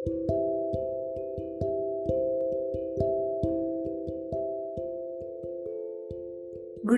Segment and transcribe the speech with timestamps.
[0.00, 0.12] Good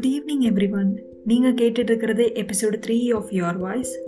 [0.05, 4.03] evening every one நீங்கள் கேட்டுட்ருக்கிறது episode three of your voice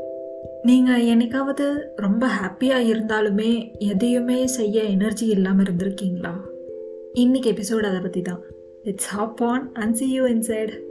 [0.62, 6.34] நீங்கள் என்னைக்காவது ரொம்ப ஹாப்பியாக இருந்தாலுமே எதையுமே செய்ய எனர்ஜி இல்லாமல் இருந்திருக்கீங்களா?
[7.12, 8.42] இன்னைக்கு எபிசோடு அதை பற்றி தான்
[8.82, 10.82] it's hop on and see you inside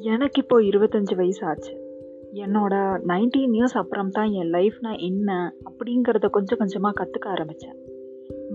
[0.00, 1.85] எனக்கு இப்போ இருபத்தஞ்சி வயசு ஆச்சு.
[2.32, 2.74] என்னோட
[3.06, 7.76] நைன்டீன் இயர்ஸ் அப்புறம் தான் என் லைஃப்னா என்ன அப்படிங்கிறத கொஞ்சம் கொஞ்சமாக கற்றுக்க ஆரம்பித்தேன்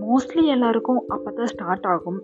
[0.00, 2.22] மோஸ்ட்லி எல்லாருக்கும் அப்போ தான் ஸ்டார்ட் ஆகும்.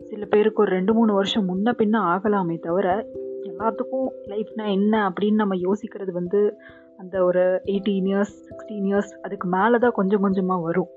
[0.00, 3.06] சில பேருக்கு ஒரு ரெண்டு மூணு வருஷம் முன்ன பின்ன ஆகலாமே தவிர
[3.42, 6.58] எல்லாத்துக்கும் லைஃப்னா என்ன அப்படின்னு நம்ம யோசிக்கிறது வந்து
[6.96, 10.88] அந்த ஒரு எயிட்டீன் இயர்ஸ் சிக்ஸ்டீன் இயர்ஸ் அதுக்கு மேலே தான் கொஞ்சம் கொஞ்சமாக வரும்.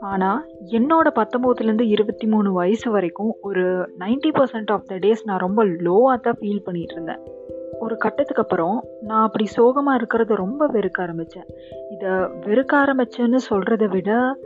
[0.00, 5.64] ஆனால் என்னோட பத்தொம்போதுலேருந்து இருபத்தி மூணு வயசு வரைக்கும் ஒரு ninety percent of the days நான் ரொம்ப
[5.64, 7.18] லோவாக தான் ஃபீல் பண்ணிகிட்டு இருந்தேன்.
[7.78, 11.44] ஒரு கட்டத்துக்கு அப்புறம் நான் அப்படி சோகமாக இருக்கிறத ரொம்ப வெறுக்க ஆரம்பித்தேன்
[11.90, 14.36] இதை வெறுக்க ஆரம்பிச்சேன்னு சொல்கிறத விட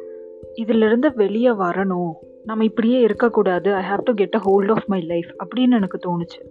[0.55, 2.10] இதிலிருந்து வெளியே வரணும்.
[2.45, 3.74] நம்ம இப்படியே இருக்கக்கூடாது.
[3.74, 6.43] I have to get a hold of my life அப்படின்னு எனக்கு தோணுச்சு.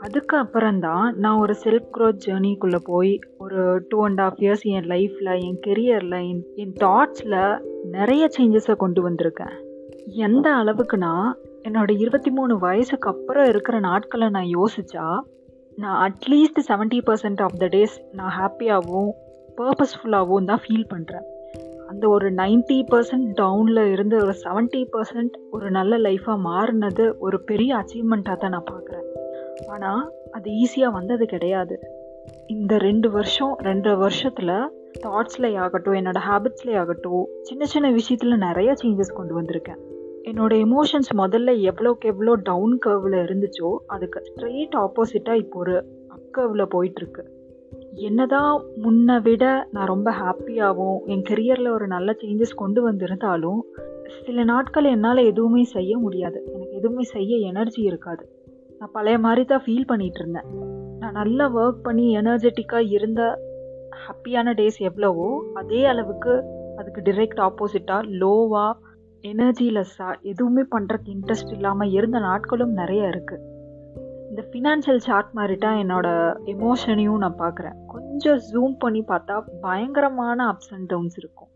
[0.00, 5.42] அதுக்கு அப்புறம்தான் நான் ஒரு செல்ஃப் க்ரோத் ஜேர்னிக்குள்ளே போய் ஒரு டூ அண்ட் ஆஃப் இயர்ஸ் என் லைஃப்பில்
[5.42, 7.58] என் கெரியரில் என் என் தாட்ஸில்
[7.90, 9.52] நிறைய சேஞ்சஸை கொண்டு வந்திருக்கேன்.
[10.06, 11.32] எந்த அளவுக்குனா
[11.68, 15.20] என்னோடய இருபத்தி மூணு வயசுக்கு அப்புறம் இருக்கிற நாட்களை நான் யோசித்தா
[15.82, 19.10] நான் at least seventy percent of the days நான் ஹாப்பியாகவும்
[19.58, 21.26] பர்பஸ்ஃபுல்லாகவும் தான் ஃபீல் பண்ணுறேன்
[21.88, 27.76] அந்த ஒரு நைன்ட்டி பர்சன்ட் டவுனில் இருந்து ஒரு செவன்ட்டி பர்சன்ட் ஒரு நல்ல லைஃப்பாக மாறினது ஒரு பெரிய
[27.76, 29.06] அச்சீவ்மெண்ட்டாக தான் நான் பார்க்குறேன்.
[29.68, 31.76] ஆனால் அது ஈஸியாக வந்தது கிடையாது.
[32.46, 34.56] இந்த ரெண்டு வருஷம் ரெண்டரை வருஷத்தில்
[35.04, 39.80] தாட்ஸ்லேயே ஆகட்டும் என்னோடய ஹேபிட்ஸ்லேயே ஆகட்டும் சின்ன சின்ன விஷயத்தில் நிறைய சேஞ்சஸ் கொண்டு வந்திருக்கேன்.
[40.24, 45.74] என்னோடய எமோஷன்ஸ் முதல்ல எவ்வளோக்கு எவ்வளோ டவுன் கர்வில் இருந்துச்சோ அதுக்கு ஸ்ட்ரெயிட் ஆப்போசிட்டாக இப்போ ஒரு
[46.08, 47.22] அப் கர்வில் போயிட்டுருக்கு.
[47.94, 53.60] என்னதான் முன்னை விட நான் ரொம்ப ஹாப்பியாகவும் என் கெரியரில் ஒரு நல்ல சேஞ்சஸ் கொண்டு வந்திருந்தாலும்
[54.06, 56.44] சில நாட்கள் என்னால் எதுவுமே செய்ய முடியாது.
[56.54, 58.24] எனக்கு எதுவுமே செய்ய எனர்ஜி இருக்காது.
[58.78, 60.48] நான் பழைய மாதிரி தான் ஃபீல் பண்ணிகிட்டு இருந்தேன்.
[60.98, 63.22] நான் நல்லா ஒர்க் பண்ணி எனர்ஜெட்டிக்காக இருந்த
[64.04, 66.44] ஹாப்பியான டேஸ் எவ்வளவோ அதே அளவுக்கு
[66.76, 68.83] அதுக்கு டிரெக்ட் ஆப்போசிட்டாக லோவாக
[69.24, 73.52] எனர்ஜிலெஸ்ஸாக எதுவுமே பண்ணுறதுக்கு இன்ட்ரெஸ்ட் இல்லாமல் இருந்த நாட்களும் நிறைய இருக்குது
[74.30, 77.76] இந்த ஃபினான்ஷியல் சார்ட் மாதிரி தான் என்னோடய எமோஷனையும் நான் பார்க்குறேன்.
[77.86, 81.50] கொஞ்சம் ஜூம் பண்ணி பார்த்தா பயங்கரமான அப்ஸ் அண்ட் டவுன்ஸ் இருக்கும்.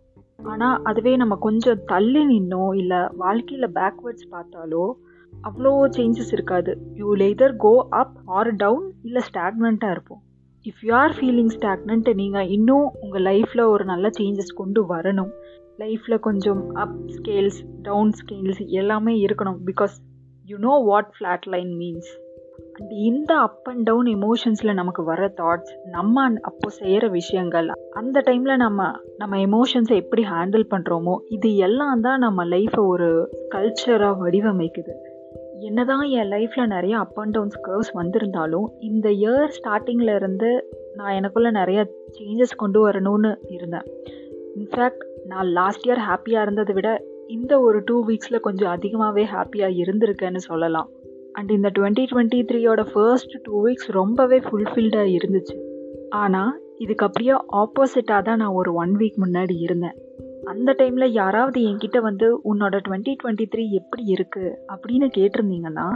[0.51, 4.85] ஆனால் அதுவே நம்ம கொஞ்சம் தள்ளி நின்னோ இல்லை வாழ்க்கையில் பேக்வேர்ட்ஸ் பார்த்தாலோ
[5.33, 6.73] அவ்வளோ சேஞ்சஸ் இருக்காது.
[7.01, 10.23] You either go up or down இல்லை ஸ்டாக்னண்ட்டாக இருப்போம்.
[10.67, 15.33] If you are feeling stagnant நீங்கள் இன்னும் உங்கள் லைஃப்பில் ஒரு நல்ல சேஞ்சஸ் கொண்டு வரணும்.
[15.79, 19.59] லைஃப்பில் கொஞ்சம் அப் ஸ்கேல்ஸ் டவுன் ஸ்கேல்ஸ் எல்லாமே இருக்கணும்.
[19.67, 19.95] Because
[20.47, 22.11] you know what flat line means
[22.79, 28.57] and இந்த அப் அண்ட் டவுன் எமோஷன்ஸில் நமக்கு வர தாட்ஸ் நம்ம அப்போ செய்கிற விஷயங்கள் அந்த டைமில்
[28.57, 33.09] நம்ம நம்ம எமோஷன்ஸை எப்படி ஹேண்டில் பண்ணுறோமோ இது எல்லாம் தான் நம்ம லைஃப்பை ஒரு
[33.55, 34.95] கல்ச்சராக வடிவமைக்குது.
[35.61, 40.51] என்னதான் என் லைஃப்பில் நிறைய அப் அண்ட் டவுன்ஸ் கர்வ்ஸ் வந்திருந்தாலும் இந்த இயர் ஸ்டார்டிங்கில் இருந்து
[40.95, 41.81] நான் எனக்குள்ளே நிறைய
[42.19, 43.87] சேஞ்சஸ் கொண்டு வரணும்னு இருந்தேன்.
[44.57, 46.91] இன்ஃபேக்ட் நான் லாஸ்ட் இயர் ஹாப்பியாக இருந்ததை விட
[47.29, 50.89] இந்த ஒரு டூ வீக்ஸில் கொஞ்சம் அதிகமாகவே ஹாப்பியாக இருந்திருக்கேன்னு சொல்லலாம்.
[51.33, 55.57] அண்ட் இந்த டுவெண்ட்டி டுவெண்ட்டி த்ரீயோட ஃபர்ஸ்ட் டூ வீக்ஸ் ரொம்பவே ஃபுல்ஃபில்டாக இருந்துச்சு.
[56.11, 59.97] ஆனால் இதுக்கு அப்படியே ஆப்போசிட்டாக தான் நான் ஒரு ஒன் வீக் முன்னாடி இருந்தேன்.
[60.45, 65.89] அந்த டைமில் யாராவது என்கிட்ட வந்து உன்னோட டுவெண்ட்டி டுவெண்ட்டி த்ரீ எப்படி இருக்குது அப்படின்னு கேட்டிருந்தீங்கன்னா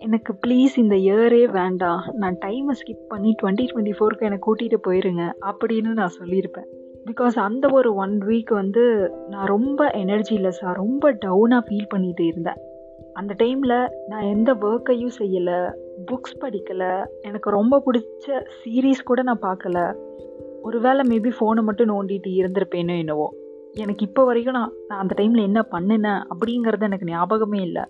[0.00, 2.02] எனக்கு ப்ளீஸ் இந்த இயரே வேண்டாம்.
[2.14, 5.24] நான் டைமை ஸ்கிப் பண்ணி டுவெண்ட்டி டுவெண்ட்டி ஃபோருக்கு என்னை கூட்டிகிட்டு போயிருங்க.
[5.46, 6.70] அப்படின்னு நான் சொல்லியிருப்பேன்.
[7.06, 8.84] பிகாஸ் அந்த ஒரு ஒன் வீக் வந்து
[9.28, 12.60] நான் ரொம்ப எனர்ஜிலெஸ்ஸாக ரொம்ப டவுனாக ஃபீல் பண்ணிகிட்டு இருந்தேன்.
[13.12, 15.58] அந்த டைமில் நான் எந்த ஒர்க்கையும் செய்யலை
[16.10, 19.78] புக்ஸ் படிக்கலை எனக்கு ரொம்ப பிடிச்ச சீரீஸ் கூட நான் பார்க்கல
[20.62, 23.28] ஒருவேளை மேபி ஃபோனை மட்டும் நோண்டிட்டு இருந்திருப்பேனோ என்னவோ.
[23.74, 27.84] எனக்கு இப்போ வரைக்கும் நான் நான் அந்த டைமில் என்ன பண்ணினேன் அப்படிங்கிறது எனக்கு ஞாபகமே இல்லை.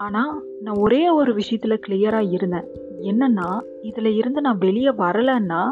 [0.00, 2.68] ஆனால் நான் ஒரே ஒரு விஷயத்தில் கிளியராக இருந்தேன்.
[3.10, 3.48] என்னென்னா
[3.82, 5.62] இதில் இருந்து நான் வெளியே வரலைன்னா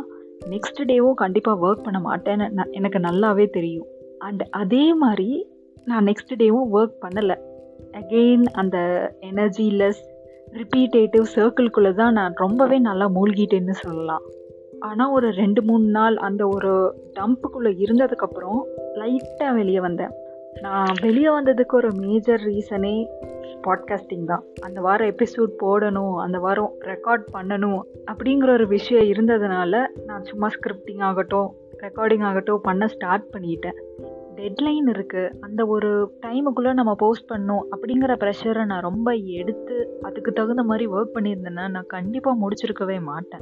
[0.49, 3.87] நெக்ஸ்ட் டேவும் கண்டிப்பாக ஒர்க் பண்ண மாட்டேன்னு நான் எனக்கு நல்லாவே தெரியும்.
[4.19, 5.47] அண்ட் அதே மாதிரி
[5.85, 7.37] நான் நெக்ஸ்ட் டேவும் ஒர்க் பண்ணலை.
[7.93, 8.79] அகெயின் அந்த
[9.21, 10.03] எனர்ஜிலெஸ்
[10.53, 14.23] ரிப்பீட்டேட்டிவ் சர்க்கிள்குள்ளே தான் நான் ரொம்பவே நல்லா மூழ்கிட்டேன்னு சொல்லலாம்.
[14.81, 18.61] ஆனால் ஒரு ரெண்டு மூணு நாள் அந்த ஒரு டம்ப்புக்குள்ளே இருந்ததுக்கப்புறம்
[18.95, 20.11] லைட்டாக வெளியே வந்தேன்.
[20.61, 23.07] நான் வெளியே வந்ததுக்கு ஒரு மேஜர் ரீசனே
[23.65, 24.45] பாட்காஸ்டிங் தான்.
[24.61, 31.01] அந்த வாரம் எபிசோட் போடணும் அந்த வாரம் ரெக்கார்ட் பண்ணணும் அப்படிங்கிற ஒரு விஷயம் இருந்ததுனால நான் சும்மா ஸ்கிரிப்டிங்
[31.01, 33.79] ஆகட்டும் ரெக்கார்டிங் ஆகட்டும் பண்ண ஸ்டார்ட் பண்ணிட்டேன்.
[34.37, 40.63] டெட்லைன் இருக்குது அந்த ஒரு டைமுக்குள்ளே நம்ம போஸ்ட் பண்ணணும் அப்படிங்கிற ப்ரெஷரை நான் ரொம்ப எடுத்து அதுக்கு தகுந்த
[40.63, 43.41] மாதிரி ஒர்க் பண்ணியிருந்தேன்னா நான் கண்டிப்பாக முடிச்சிருக்கவே மாட்டேன்.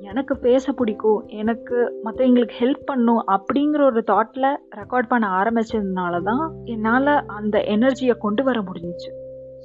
[0.00, 7.26] எனக்கு பேச பிடிக்கும் எனக்கு மற்றவங்களுக்கு ஹெல்ப் பண்ணும் அப்படிங்கிற ஒரு தாட்டில் ரெக்கார்ட் பண்ண ஆரம்பிச்சதுனால தான் என்னால்
[7.26, 9.10] அந்த எனர்ஜியை கொண்டு வர முடிஞ்சிச்சு.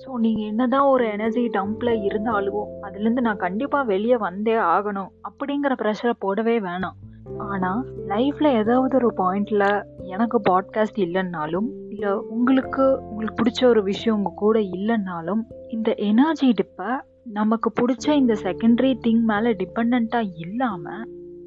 [0.02, 6.14] ஸோ நீங்கள் என்னதான் ஒரு எனர்ஜி டம்ப்பில் இருந்தாலும் அதுலேருந்து நான் கண்டிப்பாக வெளியே வந்தே ஆகணும் அப்படிங்கிற ப்ரெஷரை
[6.26, 6.98] போடவே வேணாம்.
[7.38, 14.34] ஆனால் லைஃப்பில் ஏதாவது ஒரு பாயிண்டில் எனக்கு பாட்காஸ்ட் இல்லைன்னாலும் இல்லை உங்களுக்கு உங்களுக்கு பிடிச்ச ஒரு விஷயம் உங்கள்
[14.36, 21.04] கூட இல்லைன்னாலும் இந்த எனர்ஜி டிப்பை நமக்கு பிடிச்ச இந்த செகண்டரி திங் மேலே டிபெண்ட்டாக இல்லாமல்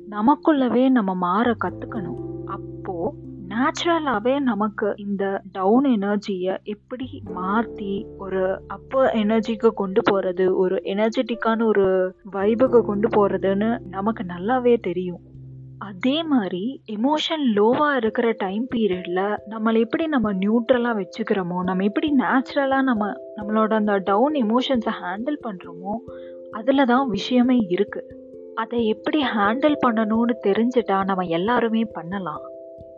[0.09, 3.15] நமக்குள்ளவே நம்ம மாற கற்றுக்கணும் அப்போது
[3.49, 11.87] நேச்சுரலாகவே நமக்கு இந்த டவுன் எனர்ஜியை எப்படி மாற்றி ஒரு அப்பர் எனர்ஜிக்கு கொண்டு போகிறது ஒரு எனர்ஜெட்டிக்கான ஒரு
[12.31, 15.23] வைபுக்கு கொண்டு போகிறதுன்னு நமக்கு நல்லாவே தெரியும்.
[15.79, 22.83] அதே மாதிரி எமோஷன் லோவாக இருக்கிற டைம் பீரியடில் நம்மளை எப்படி நம்ம நியூட்ரலாக வச்சுக்கிறோமோ நம்ம எப்படி நேச்சுரலாக
[22.83, 25.95] நம்ம நம்மளோட அந்த டவுன் எமோஷன்ஸை ஹேண்டில் பண்ணுறோமோ
[26.53, 28.15] அதில் தான் விஷயமே இருக்குது
[28.55, 32.45] அதை எப்படி ஹேண்டில் பண்ணணும்னு தெரிஞ்சுட்டா நம்ம எல்லாருமே பண்ணலாம்.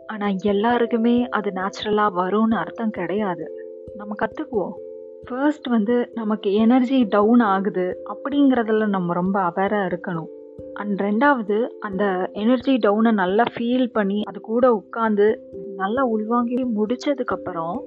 [0.07, 3.47] ஆனால் எல்லாருக்குமே அது நேச்சுரலாக வரும்னு அர்த்தம் கிடையாது.
[3.95, 4.75] நம்ம கற்றுக்குவோம்
[5.27, 10.29] ஃபர்ஸ்ட் வந்து நமக்கு எனர்ஜி டவுன் ஆகுது அப்படிங்கிறதுல நம்ம ரொம்ப அவேராக இருக்கணும்.
[10.73, 15.35] அண்ட் ரெண்டாவது அந்த எனர்ஜி டவுனை நல்லா ஃபீல் பண்ணி அது கூட உட்காந்து
[15.75, 17.77] நல்லா உள்வாங்கி முடிச்சதுக்கப்புறம்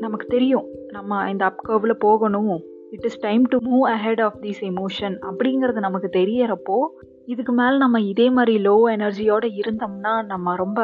[0.00, 5.16] நமக்கு தெரியும் நம்ம இந்த அப்கர்வில் போகணும் it is time to move ahead of this emotion
[5.30, 6.86] அப்படிங்கிறது நமக்கு தெரியறப்போ
[7.24, 10.80] இதுக்கு மேலே நம்ம இதே மாதிரி லோ எனர்ஜியோடு இருந்தோம்னா நம்ம ரொம்ப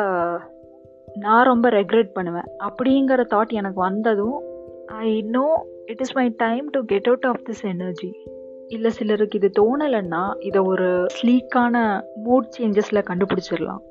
[1.15, 2.45] நான் ரொம்ப ரெக்ரெட் பண்ணுவேன்.
[2.59, 4.41] அப்படிங்கிற தாட் எனக்கு வந்ததும்
[4.87, 8.17] I know it is my time to get out of this energy
[8.71, 11.77] இல்லை சிலருக்கு இது தோணலைன்னா இதை ஒரு ஸ்லீக்கான
[12.25, 13.83] மூட் சேஞ்சஸில் கண்டுபிடிச்சிடலாம்.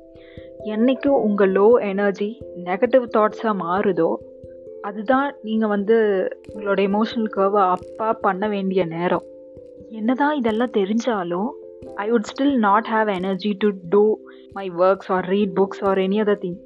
[0.64, 2.30] என்றைக்கும் உங்கள் லோ எனர்ஜி
[2.64, 4.10] நெகட்டிவ் தாட்ஸாக மாறுதோ
[4.80, 5.96] அதுதான் நீங்கள் வந்து
[6.52, 9.26] உங்களோட எமோஷனல் கர்வை அப்பா பண்ண வேண்டிய நேரம்.
[9.88, 11.50] என்னதான் இதெல்லாம் தெரிஞ்சாலும்
[11.94, 14.04] I would still not have energy to do
[14.52, 16.58] my works or read books or any other thing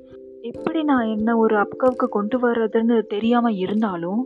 [0.43, 4.23] எப்படி நான் என்ன ஒரு அப்கவுக்கு கொண்டு வர்றதுன்னு தெரியாமல் இருந்தாலும்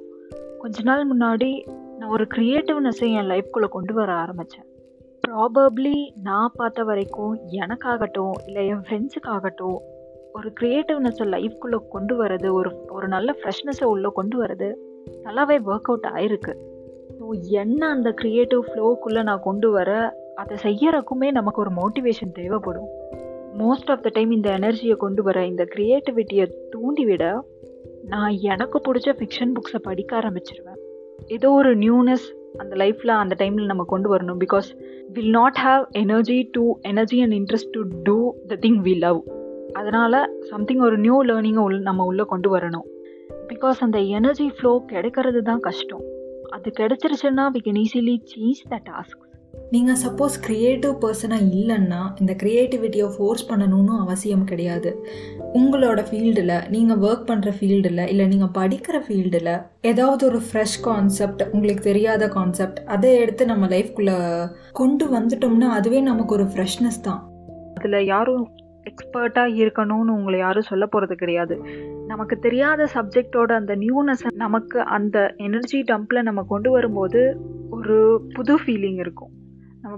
[0.59, 1.51] கொஞ்ச நாள் முன்னாடி
[1.99, 4.67] நான் ஒரு க்ரியேட்டிவ்னஸை என் லைஃப்குள்ளே கொண்டு வர ஆரம்பித்தேன்
[5.29, 9.79] ப்ராபப்ளி நான் பார்த்த வரைக்கும் எனக்காகட்டும் இல்லை என் ஃப்ரெண்ட்ஸுக்காகட்டும்
[10.33, 14.69] ஒரு க்ரியேட்டிவ்னஸை லைஃப்குள்ளே கொண்டு வர்றது ஒரு ஒரு நல்ல ஃப்ரெஷ்னஸை உள்ளே கொண்டு வர்றது
[15.25, 16.55] நல்லாவே ஒர்க் அவுட் ஆயிருக்கு.
[17.19, 17.27] ஸோ
[17.63, 19.91] என்ன அந்த க்ரியேட்டிவ் ஃப்ளோக்குள்ளே நான் கொண்டு வர
[20.35, 22.89] அதை செய்யறக்குமே நமக்கு ஒரு மோட்டிவேஷன் தேவைப்படும்.
[23.59, 27.25] மோஸ்ட் ஆஃப் த டைம் இந்த எனர்ஜியை கொண்டு வர இந்த க்ரியேட்டிவிட்டியை தூண்டிவிட
[28.05, 30.78] நான் எனக்கு பிடிச்ச ஃபிக்ஷன் புக்ஸை படிக்க ஆரம்பிச்சிருவேன்.
[31.27, 32.27] ஏதோ ஒரு நியூனஸ்
[32.57, 34.39] அந்த லைஃப்பில் அந்த டைமில் நம்ம கொண்டு வரணும்.
[34.45, 34.69] Because
[35.13, 39.21] will not have energy to energy and interest to do the thing we love
[39.73, 42.87] அதனால் சம்திங் ஒரு நியூ லேர்னிங்கை உள் நம்ம உள்ளே கொண்டு வரணும்.
[43.49, 46.05] பிகாஸ் அந்த எனர்ஜி ஃப்ளோ கிடைக்கிறது தான் கஷ்டம்.
[46.51, 49.28] அது கிடைச்சிருச்சுன்னா we can easily seize the task
[49.71, 54.91] நீங்கள் சப்போஸ் க்ரியேட்டிவ் பர்சனாக இல்லைன்னா இந்த க்ரியேட்டிவிட்டியை ஃபோர்ஸ் பண்ணணும்னு அவசியம் கிடையாது.
[55.55, 61.83] உங்களோட ஃபீல்டில் நீங்கள் ஒர்க் பண்ணுற ஃபீல்டில் இல்லை நீங்கள் படிக்கிற ஃபீல்டில் ஏதாவது ஒரு ஃப்ரெஷ் கான்செப்ட் உங்களுக்கு
[61.83, 64.17] தெரியாத கான்செப்ட் அதை எடுத்து நம்ம லைஃப்குள்ளே
[64.73, 67.21] கொண்டு வந்துட்டோம்னா அதுவே நமக்கு ஒரு ஃப்ரெஷ்னஸ் தான்.
[67.75, 68.47] அதில் யாரும்
[68.91, 71.57] எக்ஸ்பர்ட்டாக இருக்கணும்னு உங்களை யாரும் சொல்ல போகிறது கிடையாது.
[72.07, 77.37] நமக்கு தெரியாத சப்ஜெக்டோட அந்த நியூனஸ் நமக்கு அந்த எனர்ஜி டம்பில் நம்ம கொண்டு வரும்போது
[77.71, 79.33] ஒரு புது ஃபீலிங் இருக்கும்.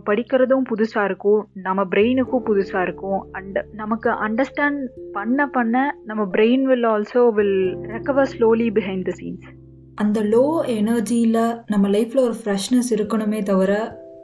[0.07, 3.21] படிக்கிறதும் புதுசாக இருக்கும் நம்ம பிரெயினுக்கும் புதுசாக இருக்கும்.
[3.33, 4.83] அண்ட் நமக்கு அண்டர்ஸ்டாண்ட்
[5.13, 7.59] பண்ண பண்ண நம்ம brain will also will
[7.95, 9.49] recover slowly behind the scenes
[9.95, 10.45] அந்த லோ
[10.81, 13.73] எனர்ஜியில் நம்ம லைஃப்பில் ஒரு ஃப்ரெஷ்னஸ் இருக்கணுமே தவிர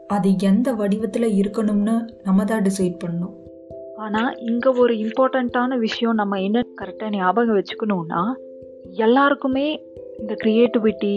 [0.06, 3.34] அது எந்த வடிவத்தில் இருக்கணும்னு நம்ம தான் டிசைட் பண்ணணும்.
[3.96, 8.22] ஆனால் இங்கே ஒரு இம்பார்ட்டண்ட்டான விஷயம் நம்ம என்ன கரெக்டாக ஞாபகம் வச்சுக்கணுன்னா
[9.04, 9.66] எல்லாருக்குமே
[10.18, 11.14] இந்த க்ரியேட்டிவிட்டி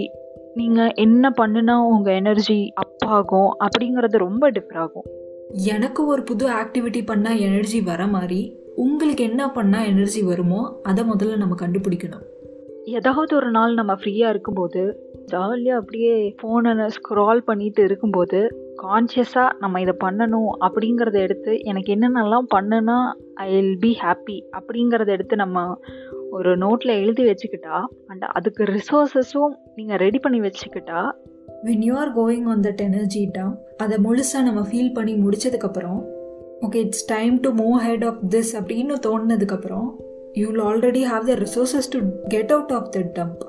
[0.55, 5.05] நீங்கள் என்ன பண்ணுனா உங்கள் எனர்ஜி அப் ஆகும் அப்படிங்கிறது ரொம்ப டிஃபர் ஆகும்.
[5.53, 11.37] எனக்கு ஒரு புது ஆக்டிவிட்டி பண்ணால் எனர்ஜி வர மாதிரி உங்களுக்கு என்ன பண்ணால் எனர்ஜி வருமோ அதை முதல்ல
[11.37, 12.25] நம்ம கண்டுபிடிக்கணும்.
[12.85, 19.95] ஏதாவது ஒரு நாள் நம்ம ஃப்ரீயாக இருக்கும்போது ஜாலியாக அப்படியே ஃபோனை ஸ்க்ரால் பண்ணிட்டு இருக்கும்போது கான்ஷியஸாக நம்ம இதை
[20.03, 25.79] பண்ணணும் அப்படிங்கிறத எடுத்து எனக்கு என்னென்னலாம் பண்ணுனா ஐ வில் பி ஹாப்பி அப்படிங்கிறத எடுத்து நம்ம
[26.31, 31.01] ஒரு நோட்டில் எழுதி வச்சுக்கிட்டா அண்ட் அதுக்கு ரிசோர்ஸஸும் நீங்கள் ரெடி பண்ணி வச்சுக்கிட்டா
[31.65, 35.99] when you are going on that energy dump அதை முழுசாக நம்ம ஃபீல் பண்ணி முடிச்சதுக்கப்புறம்
[36.61, 39.87] okay it's time to move head of this அப்படின்னு தோணுனதுக்கப்புறம்
[40.33, 43.43] you will already have the resources to get out of that dump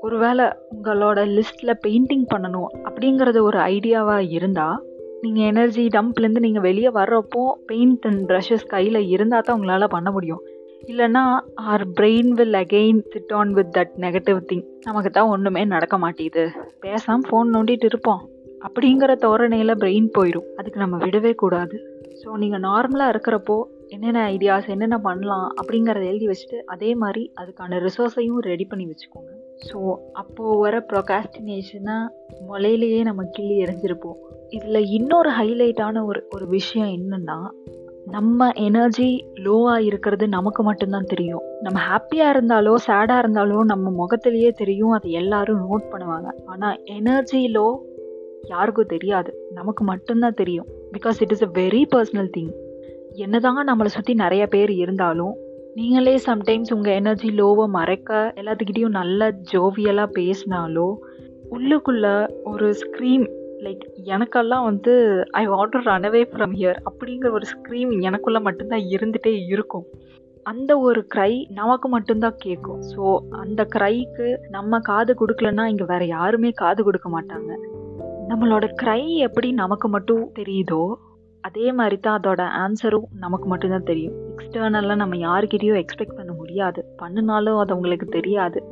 [0.00, 4.80] ஒருவேளை உங்களோட லிஸ்ட்டில் பெயிண்டிங் பண்ணணும் அப்படிங்கிறது ஒரு ஐடியாவாக இருந்தால்
[5.22, 10.42] நீங்கள் எனர்ஜி டம்ப்லேருந்து நீங்கள் வெளியே வர்றப்போ பெயிண்ட் அண்ட் ப்ரஷஸ் கையில் இருந்தால் தான் உங்களால் பண்ண முடியும்.
[10.90, 11.22] இல்லைன்னா
[11.70, 16.42] our brain will again sit on with that negative thing நமக்கு தான் ஒன்றுமே நடக்க மாட்டேது
[16.80, 18.22] பேசாமல் ஃபோன் நோண்டிட்டு இருப்போம்.
[18.66, 21.78] அப்படிங்கிற தோரணையில் பிரெயின் போயிடும் அதுக்கு நம்ம விடவே கூடாது.
[22.20, 23.56] ஸோ நீங்கள் நார்மலாக இருக்கிறப்போ
[23.88, 29.32] என்னென்ன ஐடியாஸ் என்னென்ன பண்ணலாம் அப்படிங்கிறத எழுதி வச்சுட்டு அதே மாதிரி அதுக்கான ரிசோர்ஸையும் ரெடி பண்ணி வச்சுக்கோங்க.
[29.68, 29.78] ஸோ
[30.12, 31.96] அப்போது வர ப்ரொகாஸ்டினேஷனை
[32.48, 34.18] முளையிலேயே நம்ம கிள்ளி எறிஞ்சிருப்போம்.
[34.48, 37.38] இதில் இன்னொரு ஹைலைட்டான ஒரு ஒரு விஷயம் என்னென்னா
[38.06, 41.42] நம்ம எனர்ஜி லோவாக இருக்கிறது நமக்கு மட்டும்தான் தெரியும்.
[41.60, 44.90] நம்ம ஹாப்பியாக இருந்தாலோ சேடாக இருந்தாலோ நம்ம முகத்திலேயே தெரியும்.
[44.90, 46.28] அதை எல்லாரும் நோட் பண்ணுவாங்க.
[46.44, 47.76] ஆனால் எனர்ஜி லோ
[48.42, 49.34] யாருக்கும் தெரியாது.
[49.52, 50.66] நமக்கு மட்டும்தான் தெரியும்.
[50.92, 52.52] Because it is a very personal thing
[53.14, 55.34] என்னதான் நம்மளை சுற்றி நிறைய பேர் இருந்தாலும்
[55.74, 60.94] நீங்களே சம்டைம்ஸ் உங்கள் எனர்ஜி லோவை மறைக்க எல்லாத்துக்கிட்டேயும் நல்ல ஜோவியலாக பேசினாலோ
[61.50, 63.26] உள்ளுக்குள்ள ஒரு ஸ்க்ரீம்
[63.62, 68.80] லைக் எனக்கெல்லாம் வந்து I want to run away from here அப்படிங்கிற ஒரு ஸ்க்ரீம் எனக்குள்ளே மட்டும்தான்
[68.80, 69.86] இருந்துகிட்டே இருக்கும்.
[70.42, 72.80] அந்த ஒரு க்ரை நமக்கு மட்டும்தான் கேட்கும்.
[72.82, 77.52] ஸோ அந்த க்ரைக்கு நம்ம காது கொடுக்கலன்னா இங்கே வேற யாருமே காது கொடுக்க மாட்டாங்க.
[78.28, 80.94] நம்மளோட க்ரை எப்படி நமக்கு மட்டும் தெரியுதோ
[81.40, 84.14] அதே மாதிரி தான் அதோட ஆன்சரும் நமக்கு மட்டும்தான் தெரியும்.
[84.32, 86.84] எக்ஸ்டர்னலாக நம்ம யாருக்கிட்டேயும் எக்ஸ்பெக்ட் பண்ண முடியாது.
[86.96, 88.62] பண்ணினாலும் அது அவங்களுக்கு தெரியாது.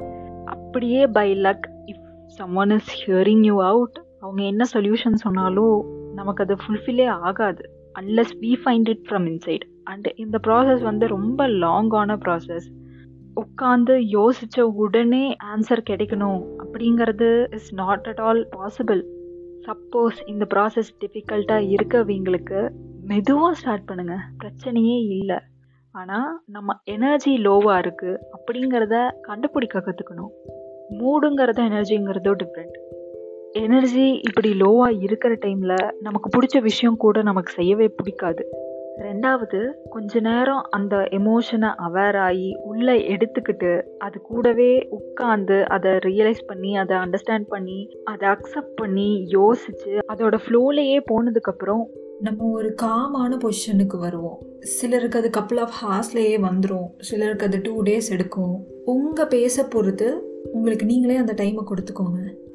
[0.45, 2.07] அப்படியே by luck if
[2.55, 5.76] someone is hearing you out அவங்க என்ன சொல்யூஷன் சொன்னாலும்
[6.14, 7.62] நமக்கு அது ஃபுல்ஃபில்லே ஆகாது.
[8.00, 12.69] Unless we find it from inside and இந்த ப்ராசஸ் வந்து ரொம்ப லாங்கான ப்ராசஸ்
[13.41, 19.02] உட்காந்து யோசித்த உடனே ஆன்சர் கிடைக்கணும் அப்படிங்கிறது is not at all possible
[19.67, 22.61] suppose இந்த ப்ராசஸ் டிஃபிகல்ட்டாக இருக்கவங்களுக்கு
[23.05, 25.38] மெதுவாக ஸ்டார்ட் பண்ணுங்கள் பிரச்சனையே இல்லை.
[25.95, 30.33] ஆனால் நம்ம எனர்ஜி லோவாக இருக்குது அப்படிங்கிறத கண்டுபிடிக்க கற்றுக்கணும்
[31.00, 32.76] மூடுங்கிறத எனர்ஜிங்கிறதோ டிஃப்ரெண்ட்
[33.52, 38.47] எனர்ஜி இப்படி லோவாக இருக்கிற டைமில் நமக்கு பிடிச்ச விஷயம் கூட நமக்கு செய்யவே பிடிக்காது.
[38.99, 46.76] ரெண்டாவது கொஞ்ச நேரம் அந்த எமோஷனை அவேர் ஆகி உள்ளே எடுத்துக்கிட்டு அது கூடவே உட்காந்து அதை ரியலைஸ் பண்ணி
[46.76, 51.85] அதை அண்டர்ஸ்டாண்ட் பண்ணி அதை அக்செப்ட் பண்ணி யோசிச்சு அதோட ஃப்ளோலையே போனதுக்கப்புறம்
[52.21, 54.38] நம்ம ஒரு காமான பொசிஷனுக்கு வருவோம்.
[54.61, 58.66] சிலருக்கு அது கப்புள் ஆஃப் ஹார்ஸ்லேயே வந்துடும் சிலருக்கு அது டூ டேஸ் எடுக்கும்.
[58.85, 60.09] உங்கள் பேச பொறுத்து
[60.52, 62.50] உங்களுக்கு நீங்களே அந்த டைமை கொடுத்துக்கோங்க.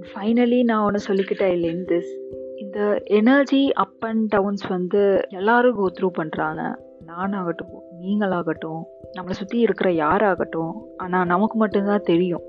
[0.00, 2.10] அண்ட் ஃபைனலி நான் ஒன்று சொல்லிக்கிட்டேன் இல்லைன் திஸ்
[2.56, 6.62] இந்த எனர்ஜி அப் அண்ட் டவுன்ஸ் வந்து எல்லாரும் கோ த்ரூ பண்ணுறாங்க
[7.06, 8.82] நானாகட்டும் நீங்களாகட்டும்
[9.16, 12.44] நம்மளை சுற்றி இருக்கிற யாராகட்டும் ஆனால் நமக்கு மட்டும்தான் தெரியும்.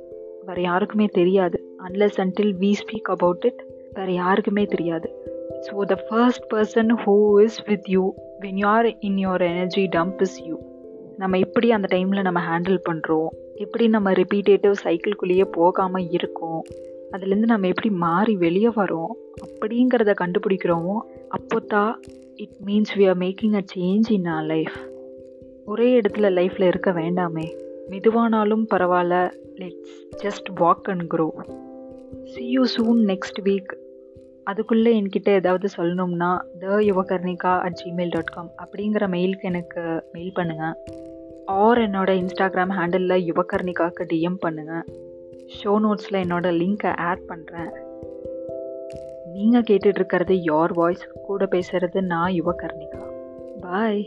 [0.46, 1.58] வேறு யாருக்குமே தெரியாது.
[1.84, 3.62] Unless until we speak about it
[3.94, 5.10] வேறு யாருக்குமே தெரியாது.
[5.68, 10.22] So the first person who is with you when you are in your energy dump
[10.22, 10.58] is you
[11.18, 16.64] நம்ம எப்படி அந்த டைமில் நம்ம ஹேண்டில் பண்ணுறோம் எப்படி நம்ம ரிப்பீட்டேட்டிவ் சைக்கிள்குள்ளேயே போகாமல் இருக்கோம்?
[17.12, 19.12] அதுலேருந்து நம்ம எப்படி மாறி வெளியே வரோம்
[19.46, 20.98] அப்படிங்கிறத கண்டுபிடிக்கிறோமோ
[21.30, 22.00] அப்போ தான்
[22.36, 24.78] it means we are making a change in our life
[25.66, 27.46] ஒரே இடத்துல லைஃப்பில் இருக்க வேண்டாமே.
[27.90, 29.16] மெதுவானாலும் பரவாயில்ல.
[29.56, 31.28] Let's just walk and grow
[32.26, 33.72] see you soon next week
[34.44, 40.74] அதுக்குள்ளே என்கிட்ட ஏதாவது சொல்லணும்னா the Yuvakarnika at Gmail dot com அப்படிங்கிற மெயிலுக்கு எனக்கு மெயில் பண்ணுங்கள்
[41.46, 45.10] ஆர் என்னோட இன்ஸ்டாகிராம் ஹேண்டிலில் யுவகர்ணிகாவுக்கு டிஎம் பண்ணுங்கள்
[45.56, 47.72] ஷோ நோட்ஸில் என்னோடய லிங்க்கை ஆட் பண்ணுறேன்
[49.34, 53.04] நீங்கள் கேட்டுட்ருக்கிறது யோர் வாய்ஸ் கூட பேசுகிறது நான் யுவகர்ணிகா
[53.62, 54.04] பாய்